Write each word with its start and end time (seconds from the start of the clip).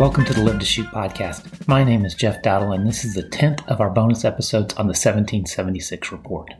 Welcome 0.00 0.24
to 0.24 0.32
the 0.32 0.40
Live 0.40 0.58
to 0.60 0.64
Shoot 0.64 0.86
podcast. 0.86 1.68
My 1.68 1.84
name 1.84 2.06
is 2.06 2.14
Jeff 2.14 2.40
Dowdle, 2.40 2.74
and 2.74 2.86
this 2.86 3.04
is 3.04 3.12
the 3.12 3.22
10th 3.22 3.68
of 3.68 3.82
our 3.82 3.90
bonus 3.90 4.24
episodes 4.24 4.72
on 4.72 4.86
the 4.86 4.92
1776 4.92 6.10
report. 6.10 6.54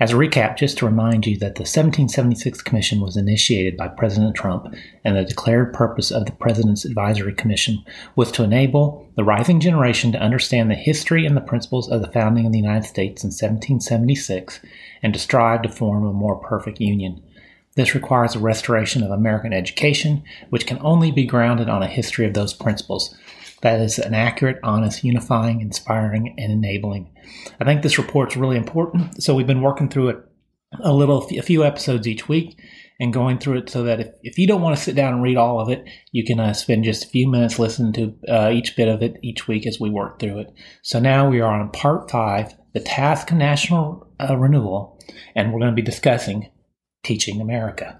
As 0.00 0.10
a 0.10 0.14
recap, 0.14 0.56
just 0.56 0.78
to 0.78 0.86
remind 0.86 1.26
you 1.26 1.34
that 1.34 1.56
the 1.56 1.68
1776 1.68 2.62
Commission 2.62 3.02
was 3.02 3.14
initiated 3.14 3.76
by 3.76 3.88
President 3.88 4.34
Trump, 4.34 4.74
and 5.04 5.14
the 5.14 5.24
declared 5.26 5.74
purpose 5.74 6.10
of 6.10 6.24
the 6.24 6.32
President's 6.32 6.86
Advisory 6.86 7.34
Commission 7.34 7.84
was 8.16 8.32
to 8.32 8.42
enable 8.42 9.06
the 9.16 9.22
rising 9.22 9.60
generation 9.60 10.10
to 10.12 10.18
understand 10.18 10.70
the 10.70 10.74
history 10.74 11.26
and 11.26 11.36
the 11.36 11.42
principles 11.42 11.90
of 11.90 12.00
the 12.00 12.10
founding 12.10 12.46
of 12.46 12.52
the 12.52 12.58
United 12.58 12.88
States 12.88 13.22
in 13.22 13.28
1776 13.28 14.60
and 15.02 15.12
to 15.12 15.20
strive 15.20 15.60
to 15.60 15.68
form 15.68 16.06
a 16.06 16.12
more 16.14 16.36
perfect 16.36 16.80
union. 16.80 17.22
This 17.78 17.94
requires 17.94 18.34
a 18.34 18.40
restoration 18.40 19.04
of 19.04 19.12
American 19.12 19.52
education, 19.52 20.24
which 20.50 20.66
can 20.66 20.80
only 20.80 21.12
be 21.12 21.24
grounded 21.24 21.68
on 21.68 21.80
a 21.80 21.86
history 21.86 22.26
of 22.26 22.34
those 22.34 22.52
principles. 22.52 23.16
That 23.62 23.80
is 23.80 24.00
an 24.00 24.14
accurate, 24.14 24.58
honest, 24.64 25.04
unifying, 25.04 25.60
inspiring, 25.60 26.34
and 26.38 26.50
enabling. 26.50 27.14
I 27.60 27.64
think 27.64 27.82
this 27.82 27.96
report's 27.96 28.36
really 28.36 28.56
important. 28.56 29.22
So 29.22 29.32
we've 29.32 29.46
been 29.46 29.62
working 29.62 29.88
through 29.88 30.08
it 30.08 30.16
a 30.80 30.92
little, 30.92 31.24
a 31.28 31.40
few 31.40 31.62
episodes 31.62 32.08
each 32.08 32.28
week 32.28 32.60
and 32.98 33.12
going 33.12 33.38
through 33.38 33.58
it 33.58 33.70
so 33.70 33.84
that 33.84 34.00
if, 34.00 34.08
if 34.24 34.38
you 34.40 34.48
don't 34.48 34.60
want 34.60 34.76
to 34.76 34.82
sit 34.82 34.96
down 34.96 35.12
and 35.14 35.22
read 35.22 35.36
all 35.36 35.60
of 35.60 35.68
it, 35.68 35.84
you 36.10 36.24
can 36.24 36.40
uh, 36.40 36.54
spend 36.54 36.82
just 36.82 37.04
a 37.04 37.08
few 37.08 37.30
minutes 37.30 37.60
listening 37.60 37.92
to 37.92 38.12
uh, 38.28 38.50
each 38.50 38.74
bit 38.74 38.88
of 38.88 39.04
it 39.04 39.18
each 39.22 39.46
week 39.46 39.68
as 39.68 39.78
we 39.78 39.88
work 39.88 40.18
through 40.18 40.40
it. 40.40 40.52
So 40.82 40.98
now 40.98 41.30
we 41.30 41.40
are 41.40 41.54
on 41.54 41.70
part 41.70 42.10
five, 42.10 42.56
the 42.74 42.80
task 42.80 43.30
of 43.30 43.36
national 43.36 44.12
uh, 44.18 44.36
renewal, 44.36 44.98
and 45.36 45.52
we're 45.52 45.60
going 45.60 45.70
to 45.70 45.80
be 45.80 45.82
discussing 45.82 46.50
teaching 47.08 47.40
America. 47.40 47.98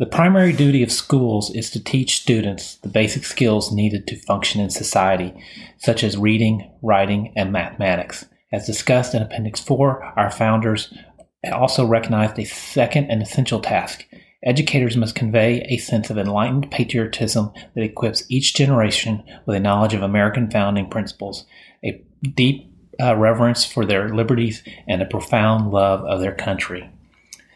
The 0.00 0.06
primary 0.06 0.52
duty 0.52 0.82
of 0.82 0.90
schools 0.90 1.54
is 1.54 1.70
to 1.70 1.82
teach 1.82 2.20
students 2.20 2.74
the 2.78 2.88
basic 2.88 3.24
skills 3.24 3.72
needed 3.72 4.08
to 4.08 4.16
function 4.16 4.60
in 4.60 4.70
society, 4.70 5.32
such 5.76 6.02
as 6.02 6.16
reading, 6.16 6.68
writing, 6.82 7.32
and 7.36 7.52
mathematics. 7.52 8.24
As 8.52 8.66
discussed 8.66 9.14
in 9.14 9.22
Appendix 9.22 9.60
4, 9.60 10.02
our 10.16 10.30
founders 10.30 10.92
also 11.52 11.86
recognized 11.86 12.36
a 12.36 12.44
second 12.44 13.08
and 13.10 13.22
essential 13.22 13.60
task. 13.60 14.04
Educators 14.42 14.96
must 14.96 15.14
convey 15.14 15.60
a 15.68 15.76
sense 15.76 16.10
of 16.10 16.18
enlightened 16.18 16.68
patriotism 16.72 17.52
that 17.76 17.84
equips 17.84 18.24
each 18.28 18.54
generation 18.54 19.22
with 19.46 19.54
a 19.54 19.60
knowledge 19.60 19.94
of 19.94 20.02
American 20.02 20.50
founding 20.50 20.90
principles, 20.90 21.46
a 21.84 22.04
deep 22.22 22.72
uh, 23.00 23.16
reverence 23.16 23.64
for 23.64 23.86
their 23.86 24.08
liberties, 24.08 24.64
and 24.88 25.00
a 25.00 25.06
profound 25.06 25.70
love 25.70 26.00
of 26.00 26.20
their 26.20 26.34
country. 26.34 26.90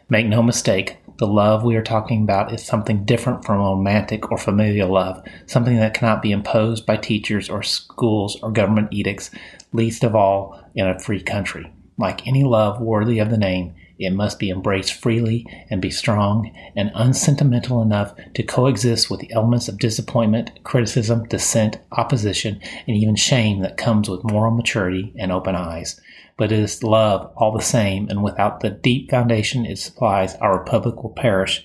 Make 0.09 0.27
no 0.27 0.43
mistake, 0.43 0.97
the 1.17 1.27
love 1.27 1.63
we 1.63 1.75
are 1.75 1.83
talking 1.83 2.23
about 2.23 2.53
is 2.53 2.63
something 2.63 3.05
different 3.05 3.45
from 3.45 3.59
romantic 3.59 4.31
or 4.31 4.37
familial 4.37 4.91
love, 4.91 5.23
something 5.45 5.77
that 5.77 5.93
cannot 5.93 6.21
be 6.21 6.31
imposed 6.31 6.85
by 6.85 6.97
teachers 6.97 7.49
or 7.49 7.63
schools 7.63 8.37
or 8.41 8.51
government 8.51 8.89
edicts, 8.91 9.31
least 9.71 10.03
of 10.03 10.15
all 10.15 10.59
in 10.75 10.87
a 10.87 10.99
free 10.99 11.21
country. 11.21 11.71
Like 11.97 12.27
any 12.27 12.43
love 12.43 12.81
worthy 12.81 13.19
of 13.19 13.29
the 13.29 13.37
name, 13.37 13.75
it 13.99 14.11
must 14.11 14.39
be 14.39 14.49
embraced 14.49 14.93
freely 14.93 15.45
and 15.69 15.81
be 15.81 15.89
strong 15.89 16.53
and 16.75 16.91
unsentimental 16.95 17.81
enough 17.81 18.13
to 18.33 18.43
coexist 18.43 19.09
with 19.09 19.19
the 19.19 19.31
elements 19.33 19.67
of 19.67 19.79
disappointment, 19.79 20.63
criticism, 20.63 21.25
dissent, 21.27 21.77
opposition, 21.91 22.59
and 22.87 22.97
even 22.97 23.15
shame 23.15 23.61
that 23.61 23.77
comes 23.77 24.09
with 24.09 24.23
moral 24.23 24.51
maturity 24.51 25.13
and 25.17 25.31
open 25.31 25.55
eyes 25.55 25.99
but 26.37 26.51
it 26.51 26.59
is 26.59 26.83
love 26.83 27.31
all 27.35 27.51
the 27.51 27.63
same, 27.63 28.09
and 28.09 28.23
without 28.23 28.59
the 28.59 28.69
deep 28.69 29.09
foundation 29.09 29.65
it 29.65 29.77
supplies, 29.77 30.35
our 30.35 30.57
republic 30.57 31.03
will 31.03 31.11
perish. 31.11 31.63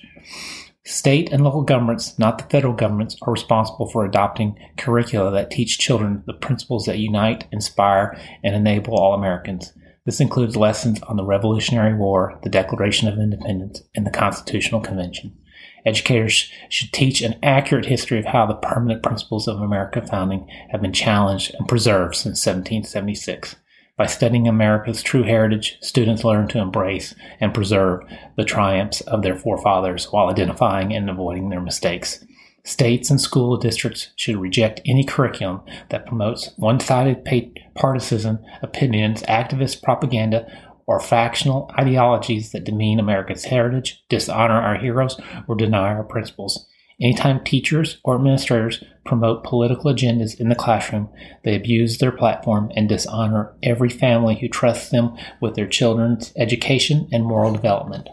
State 0.85 1.31
and 1.31 1.43
local 1.43 1.61
governments, 1.61 2.17
not 2.17 2.37
the 2.37 2.43
federal 2.45 2.73
governments, 2.73 3.15
are 3.21 3.33
responsible 3.33 3.87
for 3.89 4.05
adopting 4.05 4.55
curricula 4.77 5.31
that 5.31 5.51
teach 5.51 5.77
children 5.77 6.23
the 6.25 6.33
principles 6.33 6.85
that 6.85 6.97
unite, 6.97 7.45
inspire, 7.51 8.19
and 8.43 8.55
enable 8.55 8.95
all 8.95 9.13
Americans. 9.13 9.73
This 10.05 10.19
includes 10.19 10.55
lessons 10.55 11.01
on 11.03 11.17
the 11.17 11.25
Revolutionary 11.25 11.93
War, 11.93 12.39
the 12.43 12.49
Declaration 12.49 13.07
of 13.07 13.19
Independence, 13.19 13.83
and 13.95 14.05
the 14.05 14.11
Constitutional 14.11 14.81
Convention. 14.81 15.37
Educators 15.85 16.51
should 16.69 16.91
teach 16.91 17.21
an 17.21 17.35
accurate 17.43 17.85
history 17.85 18.19
of 18.19 18.25
how 18.25 18.45
the 18.45 18.55
permanent 18.55 19.03
principles 19.03 19.47
of 19.47 19.61
America 19.61 20.01
founding 20.05 20.47
have 20.69 20.81
been 20.81 20.93
challenged 20.93 21.53
and 21.55 21.67
preserved 21.67 22.15
since 22.15 22.45
1776. 22.45 23.55
By 23.97 24.05
studying 24.05 24.47
America's 24.47 25.03
true 25.03 25.23
heritage, 25.23 25.77
students 25.81 26.23
learn 26.23 26.47
to 26.49 26.59
embrace 26.59 27.13
and 27.41 27.53
preserve 27.53 28.01
the 28.37 28.45
triumphs 28.45 29.01
of 29.01 29.23
their 29.23 29.35
forefathers 29.35 30.05
while 30.11 30.29
identifying 30.29 30.93
and 30.93 31.09
avoiding 31.09 31.49
their 31.49 31.59
mistakes. 31.59 32.23
States 32.63 33.09
and 33.09 33.19
school 33.19 33.57
districts 33.57 34.09
should 34.15 34.37
reject 34.37 34.81
any 34.85 35.03
curriculum 35.03 35.61
that 35.89 36.05
promotes 36.05 36.51
one 36.57 36.79
sided 36.79 37.25
partisan 37.75 38.45
opinions, 38.61 39.23
activist 39.23 39.81
propaganda, 39.81 40.45
or 40.85 40.99
factional 40.99 41.71
ideologies 41.77 42.51
that 42.51 42.63
demean 42.63 42.99
America's 42.99 43.45
heritage, 43.45 44.03
dishonor 44.09 44.59
our 44.59 44.75
heroes, 44.75 45.19
or 45.47 45.55
deny 45.55 45.93
our 45.93 46.03
principles. 46.03 46.65
Anytime 47.01 47.43
teachers 47.43 47.99
or 48.03 48.15
administrators 48.15 48.83
promote 49.05 49.43
political 49.43 49.93
agendas 49.93 50.37
in 50.37 50.49
the 50.49 50.55
classroom, 50.55 51.09
they 51.43 51.55
abuse 51.55 51.97
their 51.97 52.11
platform 52.11 52.71
and 52.75 52.89
dishonor 52.89 53.55
every 53.63 53.89
family 53.89 54.35
who 54.35 54.49
trusts 54.49 54.89
them 54.89 55.15
with 55.39 55.55
their 55.55 55.67
children's 55.67 56.33
education 56.35 57.07
and 57.11 57.23
moral 57.23 57.53
development. 57.53 58.09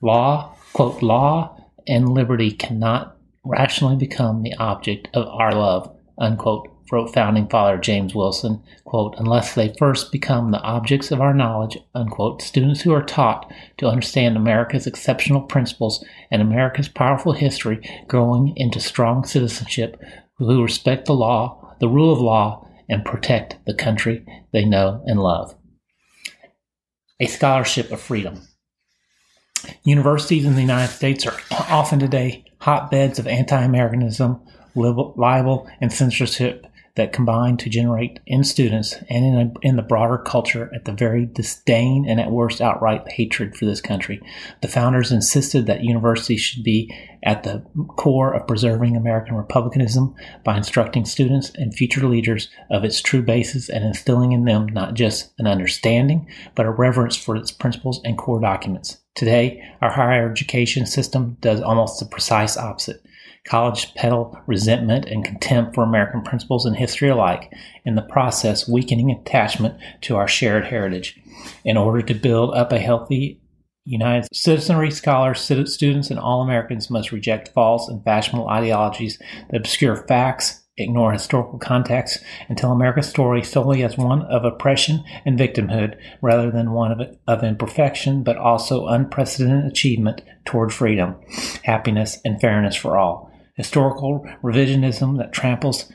Law, 0.00 0.54
quote, 0.72 1.02
law 1.02 1.56
and 1.88 2.10
liberty 2.10 2.52
cannot 2.52 3.17
rationally 3.44 3.96
become 3.96 4.42
the 4.42 4.54
object 4.54 5.08
of 5.14 5.26
our 5.28 5.52
love, 5.52 5.94
unquote, 6.18 6.68
wrote 6.90 7.12
founding 7.12 7.48
father 7.48 7.78
James 7.78 8.14
Wilson, 8.14 8.62
quote, 8.84 9.14
unless 9.18 9.54
they 9.54 9.74
first 9.78 10.10
become 10.10 10.50
the 10.50 10.60
objects 10.60 11.10
of 11.10 11.20
our 11.20 11.34
knowledge, 11.34 11.78
unquote, 11.94 12.42
students 12.42 12.80
who 12.80 12.92
are 12.92 13.02
taught 13.02 13.52
to 13.76 13.88
understand 13.88 14.36
America's 14.36 14.86
exceptional 14.86 15.42
principles 15.42 16.04
and 16.30 16.40
America's 16.40 16.88
powerful 16.88 17.32
history 17.32 17.80
growing 18.06 18.54
into 18.56 18.80
strong 18.80 19.24
citizenship 19.24 20.00
who 20.38 20.62
respect 20.62 21.06
the 21.06 21.14
law, 21.14 21.74
the 21.80 21.88
rule 21.88 22.12
of 22.12 22.20
law, 22.20 22.66
and 22.88 23.04
protect 23.04 23.58
the 23.66 23.74
country 23.74 24.24
they 24.52 24.64
know 24.64 25.02
and 25.06 25.20
love. 25.20 25.54
A 27.20 27.26
scholarship 27.26 27.90
of 27.90 28.00
freedom. 28.00 28.40
Universities 29.82 30.44
in 30.44 30.54
the 30.54 30.60
United 30.60 30.92
States 30.92 31.26
are 31.26 31.36
often 31.68 31.98
today 31.98 32.44
hotbeds 32.58 33.18
of 33.18 33.26
anti 33.26 33.60
Americanism, 33.62 34.40
libel, 34.74 35.70
and 35.80 35.92
censorship 35.92 36.66
that 36.98 37.12
combine 37.12 37.56
to 37.56 37.70
generate 37.70 38.20
in 38.26 38.44
students 38.44 38.96
and 39.08 39.24
in, 39.24 39.34
a, 39.34 39.66
in 39.66 39.76
the 39.76 39.82
broader 39.82 40.18
culture 40.18 40.70
at 40.74 40.84
the 40.84 40.92
very 40.92 41.24
disdain 41.24 42.04
and 42.06 42.20
at 42.20 42.30
worst 42.30 42.60
outright 42.60 43.10
hatred 43.10 43.56
for 43.56 43.64
this 43.64 43.80
country. 43.80 44.20
The 44.60 44.68
founders 44.68 45.10
insisted 45.10 45.66
that 45.66 45.84
universities 45.84 46.40
should 46.40 46.62
be 46.62 46.94
at 47.22 47.44
the 47.44 47.64
core 47.96 48.34
of 48.34 48.46
preserving 48.46 48.96
American 48.96 49.36
republicanism 49.36 50.14
by 50.44 50.56
instructing 50.56 51.04
students 51.04 51.50
and 51.54 51.74
future 51.74 52.06
leaders 52.06 52.48
of 52.70 52.84
its 52.84 53.00
true 53.00 53.22
basis 53.22 53.68
and 53.68 53.84
instilling 53.84 54.32
in 54.32 54.44
them 54.44 54.66
not 54.66 54.94
just 54.94 55.32
an 55.38 55.46
understanding, 55.46 56.28
but 56.54 56.66
a 56.66 56.70
reverence 56.70 57.16
for 57.16 57.36
its 57.36 57.50
principles 57.50 58.00
and 58.04 58.18
core 58.18 58.40
documents. 58.40 58.98
Today, 59.14 59.64
our 59.80 59.90
higher 59.90 60.30
education 60.30 60.86
system 60.86 61.36
does 61.40 61.60
almost 61.60 61.98
the 61.98 62.06
precise 62.06 62.56
opposite. 62.56 63.02
College 63.44 63.94
peddle 63.94 64.38
resentment 64.46 65.06
and 65.06 65.24
contempt 65.24 65.74
for 65.74 65.82
American 65.82 66.22
principles 66.22 66.66
and 66.66 66.76
history 66.76 67.08
alike, 67.08 67.52
in 67.84 67.94
the 67.94 68.02
process 68.02 68.68
weakening 68.68 69.10
attachment 69.10 69.74
to 70.02 70.16
our 70.16 70.28
shared 70.28 70.66
heritage. 70.66 71.18
In 71.64 71.76
order 71.76 72.02
to 72.02 72.14
build 72.14 72.54
up 72.54 72.72
a 72.72 72.78
healthy 72.78 73.40
United 73.88 74.28
citizenry, 74.34 74.90
scholars, 74.90 75.40
students, 75.40 76.10
and 76.10 76.20
all 76.20 76.42
Americans 76.42 76.90
must 76.90 77.10
reject 77.10 77.54
false 77.54 77.88
and 77.88 78.04
fashionable 78.04 78.46
ideologies 78.46 79.18
that 79.50 79.56
obscure 79.56 79.96
facts, 79.96 80.62
ignore 80.76 81.10
historical 81.10 81.58
context, 81.58 82.22
and 82.50 82.58
tell 82.58 82.70
America's 82.70 83.08
story 83.08 83.42
solely 83.42 83.82
as 83.82 83.96
one 83.96 84.20
of 84.22 84.44
oppression 84.44 85.02
and 85.24 85.38
victimhood 85.38 85.96
rather 86.20 86.50
than 86.50 86.72
one 86.72 86.92
of, 86.92 87.16
of 87.26 87.42
imperfection, 87.42 88.22
but 88.22 88.36
also 88.36 88.88
unprecedented 88.88 89.64
achievement 89.64 90.20
toward 90.44 90.70
freedom, 90.70 91.16
happiness, 91.64 92.18
and 92.26 92.38
fairness 92.42 92.76
for 92.76 92.98
all 92.98 93.27
historical 93.58 94.24
revisionism 94.42 95.18
that 95.18 95.32
tramples 95.32 95.92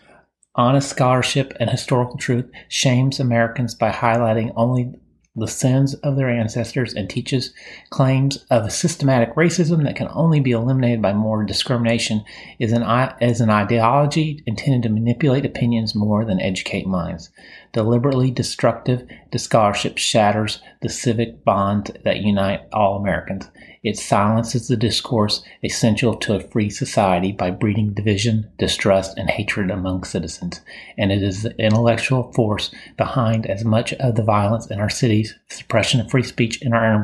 honest 0.53 0.89
scholarship 0.89 1.53
and 1.59 1.69
historical 1.69 2.17
truth, 2.17 2.45
shames 2.67 3.19
Americans 3.19 3.73
by 3.73 3.89
highlighting 3.89 4.53
only 4.55 4.93
the 5.35 5.47
sins 5.47 5.95
of 5.95 6.15
their 6.15 6.29
ancestors, 6.29 6.93
and 6.93 7.09
teaches 7.09 7.53
claims 7.89 8.45
of 8.51 8.71
systematic 8.71 9.33
racism 9.33 9.83
that 9.83 9.95
can 9.95 10.07
only 10.11 10.39
be 10.39 10.51
eliminated 10.51 11.01
by 11.01 11.11
more 11.11 11.43
discrimination, 11.43 12.23
is 12.59 12.71
an, 12.71 12.83
is 13.19 13.41
an 13.41 13.49
ideology 13.49 14.43
intended 14.45 14.83
to 14.83 14.89
manipulate 14.89 15.45
opinions 15.45 15.95
more 15.95 16.23
than 16.23 16.39
educate 16.39 16.85
minds. 16.85 17.31
Deliberately 17.73 18.29
destructive 18.29 19.07
to 19.31 19.39
scholarship 19.39 19.97
shatters 19.97 20.61
the 20.81 20.89
civic 20.89 21.43
bonds 21.43 21.91
that 22.03 22.21
unite 22.21 22.61
all 22.71 22.97
Americans. 22.97 23.49
It 23.83 23.97
silences 23.97 24.67
the 24.67 24.77
discourse 24.77 25.43
essential 25.63 26.15
to 26.17 26.35
a 26.35 26.39
free 26.39 26.69
society 26.69 27.33
by 27.33 27.51
breeding 27.51 27.93
division, 27.93 28.49
distrust, 28.57 29.17
and 29.17 29.29
hatred 29.29 29.71
among 29.71 30.05
citizens. 30.05 30.61
And 30.97 31.11
it 31.11 31.21
is 31.21 31.41
the 31.41 31.57
intellectual 31.57 32.31
force 32.31 32.73
behind 32.95 33.45
as 33.47 33.65
much 33.65 33.91
of 33.93 34.15
the 34.15 34.23
violence 34.23 34.67
in 34.67 34.79
our 34.79 34.89
cities, 34.89 35.35
suppression 35.49 35.99
of 35.99 36.09
free 36.09 36.23
speech 36.23 36.61
in 36.61 36.73
our, 36.73 37.03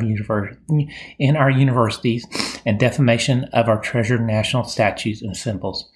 in 1.20 1.36
our 1.36 1.50
universities, 1.50 2.26
and 2.66 2.80
defamation 2.80 3.46
of 3.46 3.68
our 3.68 3.82
treasured 3.82 4.22
national 4.22 4.64
statues 4.64 5.22
and 5.22 5.36
symbols. 5.36 5.90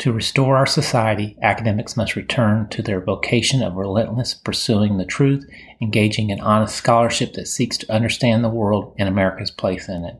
To 0.00 0.12
restore 0.14 0.56
our 0.56 0.64
society, 0.64 1.36
academics 1.42 1.94
must 1.94 2.16
return 2.16 2.68
to 2.70 2.80
their 2.80 3.02
vocation 3.02 3.62
of 3.62 3.74
relentless 3.74 4.32
pursuing 4.32 4.96
the 4.96 5.04
truth, 5.04 5.46
engaging 5.82 6.30
in 6.30 6.40
honest 6.40 6.74
scholarship 6.74 7.34
that 7.34 7.48
seeks 7.48 7.76
to 7.76 7.92
understand 7.92 8.42
the 8.42 8.48
world 8.48 8.94
and 8.98 9.10
America's 9.10 9.50
place 9.50 9.90
in 9.90 10.06
it. 10.06 10.16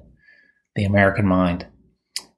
The 0.77 0.85
American 0.85 1.25
Mind. 1.25 1.67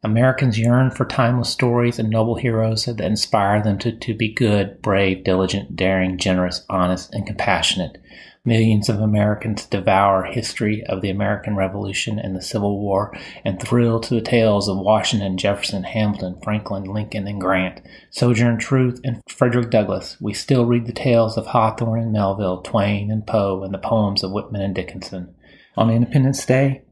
Americans 0.04 0.58
yearn 0.58 0.90
for 0.90 1.04
timeless 1.04 1.48
stories 1.48 1.98
and 1.98 2.10
noble 2.10 2.34
heroes 2.34 2.86
that 2.86 3.00
inspire 3.00 3.62
them 3.62 3.78
to, 3.78 3.92
to 3.92 4.14
be 4.14 4.32
good, 4.32 4.82
brave, 4.82 5.22
diligent, 5.22 5.76
daring, 5.76 6.18
generous, 6.18 6.64
honest, 6.68 7.14
and 7.14 7.24
compassionate. 7.24 7.98
Millions 8.44 8.88
of 8.88 9.00
Americans 9.00 9.64
devour 9.66 10.24
history 10.24 10.82
of 10.86 11.00
the 11.00 11.10
American 11.10 11.54
Revolution 11.54 12.18
and 12.18 12.34
the 12.34 12.42
Civil 12.42 12.80
War 12.80 13.16
and 13.44 13.62
thrill 13.62 14.00
to 14.00 14.14
the 14.16 14.20
tales 14.20 14.68
of 14.68 14.76
Washington, 14.76 15.38
Jefferson, 15.38 15.84
Hamilton, 15.84 16.40
Franklin, 16.42 16.82
Lincoln, 16.82 17.28
and 17.28 17.40
Grant, 17.40 17.80
Sojourner 18.10 18.58
Truth, 18.58 19.00
and 19.04 19.22
Frederick 19.28 19.70
Douglass. 19.70 20.20
We 20.20 20.34
still 20.34 20.66
read 20.66 20.86
the 20.86 20.92
tales 20.92 21.36
of 21.36 21.46
Hawthorne 21.46 22.02
and 22.02 22.12
Melville, 22.12 22.62
Twain 22.62 23.12
and 23.12 23.24
Poe, 23.24 23.62
and 23.62 23.72
the 23.72 23.78
poems 23.78 24.24
of 24.24 24.32
Whitman 24.32 24.62
and 24.62 24.74
Dickinson. 24.74 25.32
On 25.76 25.88
Independence 25.88 26.44
Day, 26.44 26.82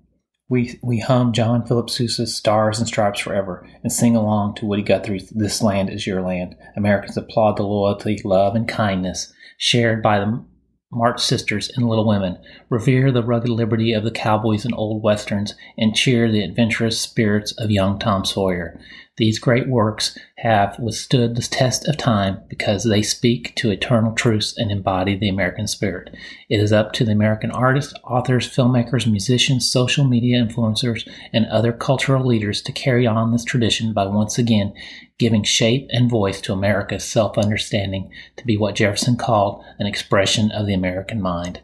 we, 0.50 0.78
we 0.82 0.98
hum 0.98 1.32
John 1.32 1.64
Philip 1.64 1.88
Sousa's 1.88 2.36
Stars 2.36 2.80
and 2.80 2.88
Stripes 2.88 3.20
Forever 3.20 3.66
and 3.84 3.92
sing 3.92 4.16
along 4.16 4.56
to 4.56 4.66
Woody 4.66 4.82
Guthrie's 4.82 5.30
This 5.30 5.62
Land 5.62 5.88
is 5.88 6.08
Your 6.08 6.22
Land. 6.22 6.56
Americans 6.76 7.16
applaud 7.16 7.56
the 7.56 7.62
loyalty, 7.62 8.20
love, 8.24 8.56
and 8.56 8.68
kindness 8.68 9.32
shared 9.58 10.02
by 10.02 10.18
the 10.18 10.44
March 10.92 11.22
Sisters 11.22 11.70
and 11.76 11.88
Little 11.88 12.06
Women, 12.06 12.36
revere 12.68 13.12
the 13.12 13.22
rugged 13.22 13.50
liberty 13.50 13.92
of 13.92 14.02
the 14.02 14.10
cowboys 14.10 14.64
and 14.64 14.74
old 14.74 15.04
westerns, 15.04 15.54
and 15.78 15.94
cheer 15.94 16.28
the 16.28 16.42
adventurous 16.42 17.00
spirits 17.00 17.52
of 17.52 17.70
young 17.70 17.96
Tom 18.00 18.24
Sawyer. 18.24 18.80
These 19.20 19.38
great 19.38 19.68
works 19.68 20.16
have 20.36 20.78
withstood 20.78 21.36
the 21.36 21.42
test 21.42 21.86
of 21.86 21.98
time 21.98 22.40
because 22.48 22.84
they 22.84 23.02
speak 23.02 23.54
to 23.56 23.70
eternal 23.70 24.14
truths 24.14 24.56
and 24.56 24.72
embody 24.72 25.14
the 25.14 25.28
American 25.28 25.66
spirit. 25.66 26.16
It 26.48 26.58
is 26.58 26.72
up 26.72 26.94
to 26.94 27.04
the 27.04 27.12
American 27.12 27.50
artists, 27.50 27.92
authors, 28.02 28.48
filmmakers, 28.48 29.06
musicians, 29.06 29.70
social 29.70 30.06
media 30.06 30.42
influencers, 30.42 31.06
and 31.34 31.44
other 31.48 31.70
cultural 31.70 32.26
leaders 32.26 32.62
to 32.62 32.72
carry 32.72 33.06
on 33.06 33.30
this 33.30 33.44
tradition 33.44 33.92
by 33.92 34.06
once 34.06 34.38
again 34.38 34.72
giving 35.18 35.42
shape 35.42 35.86
and 35.92 36.08
voice 36.08 36.40
to 36.40 36.54
America's 36.54 37.04
self 37.04 37.36
understanding 37.36 38.10
to 38.36 38.46
be 38.46 38.56
what 38.56 38.74
Jefferson 38.74 39.18
called 39.18 39.62
an 39.78 39.86
expression 39.86 40.50
of 40.50 40.66
the 40.66 40.72
American 40.72 41.20
mind. 41.20 41.60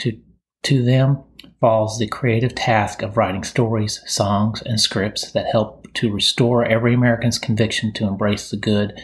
To, 0.00 0.20
to 0.64 0.84
them, 0.84 1.22
falls 1.60 1.98
the 1.98 2.06
creative 2.06 2.54
task 2.54 3.02
of 3.02 3.16
writing 3.16 3.44
stories, 3.44 4.00
songs, 4.06 4.62
and 4.62 4.80
scripts 4.80 5.32
that 5.32 5.46
help 5.50 5.92
to 5.94 6.12
restore 6.12 6.64
every 6.64 6.94
American's 6.94 7.38
conviction 7.38 7.92
to 7.92 8.06
embrace 8.06 8.50
the 8.50 8.56
good, 8.56 9.00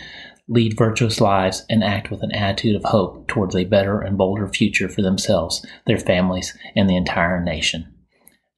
lead 0.49 0.77
virtuous 0.77 1.21
lives, 1.21 1.65
and 1.69 1.83
act 1.83 2.11
with 2.11 2.23
an 2.23 2.33
attitude 2.33 2.77
of 2.77 2.85
hope 2.85 3.27
towards 3.27 3.57
a 3.57 3.65
better 3.65 4.01
and 4.01 4.19
bolder 4.19 4.49
future 4.49 4.89
for 4.89 5.03
themselves, 5.03 5.65
their 5.87 5.99
families, 5.99 6.57
and 6.77 6.89
the 6.89 6.97
entire 6.97 7.43
nation. 7.43 7.93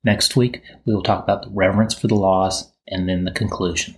Next 0.05 0.37
week, 0.37 0.63
we 0.85 0.95
will 0.95 1.03
talk 1.03 1.23
about 1.23 1.43
the 1.43 1.51
reverence 1.53 1.95
for 1.95 2.07
the 2.07 2.15
laws 2.15 2.73
and 2.89 3.09
then 3.09 3.25
the 3.25 3.33
conclusion. 3.33 3.97